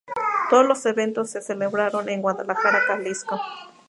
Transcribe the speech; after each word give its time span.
Todos 0.49 0.65
los 0.65 0.83
eventos 0.87 1.29
se 1.29 1.43
celebraron 1.43 2.09
en 2.09 2.23
Guadalajara, 2.23 2.79
Jalisco. 2.87 3.39